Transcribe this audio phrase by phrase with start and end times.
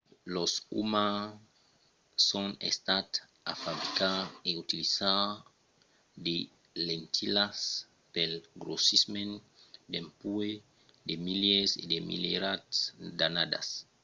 [0.35, 0.51] los
[0.83, 1.29] umans
[2.29, 3.17] son estats
[3.51, 5.21] a fabricar e utilizar
[6.25, 6.35] de
[6.87, 7.57] lentilhas
[8.13, 9.33] pel grossiment
[9.93, 10.55] dempuèi
[11.07, 12.75] de milièrs e de milierats
[13.17, 13.67] d'annadas